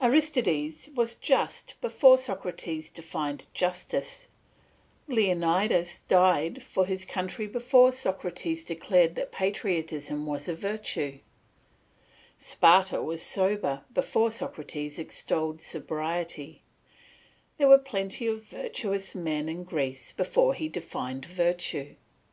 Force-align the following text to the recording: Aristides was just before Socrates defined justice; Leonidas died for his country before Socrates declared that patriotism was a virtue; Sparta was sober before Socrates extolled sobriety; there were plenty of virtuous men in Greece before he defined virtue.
Aristides 0.00 0.90
was 0.94 1.16
just 1.16 1.74
before 1.80 2.16
Socrates 2.16 2.88
defined 2.88 3.48
justice; 3.52 4.28
Leonidas 5.08 6.02
died 6.06 6.62
for 6.62 6.86
his 6.86 7.04
country 7.04 7.48
before 7.48 7.90
Socrates 7.90 8.64
declared 8.64 9.16
that 9.16 9.32
patriotism 9.32 10.24
was 10.24 10.46
a 10.48 10.54
virtue; 10.54 11.18
Sparta 12.38 13.02
was 13.02 13.22
sober 13.22 13.82
before 13.92 14.30
Socrates 14.30 15.00
extolled 15.00 15.60
sobriety; 15.60 16.62
there 17.58 17.66
were 17.66 17.76
plenty 17.76 18.28
of 18.28 18.44
virtuous 18.44 19.16
men 19.16 19.48
in 19.48 19.64
Greece 19.64 20.12
before 20.12 20.54
he 20.54 20.68
defined 20.68 21.24
virtue. 21.24 21.96